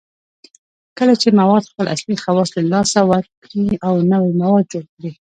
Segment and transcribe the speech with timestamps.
[0.97, 5.11] کله چې مواد خپل اصلي خواص له لاسه ورکړي او نوي مواد جوړ کړي